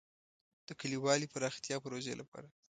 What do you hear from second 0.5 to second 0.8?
د